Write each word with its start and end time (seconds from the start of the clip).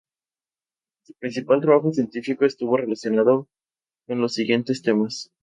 Su 1.03 1.13
principal 1.13 1.61
trabajo 1.61 1.91
científico 1.93 2.43
estuvo 2.45 2.75
relacionado 2.75 3.47
con 4.07 4.19
los 4.19 4.33
siguientes 4.33 4.81
temas. 4.81 5.31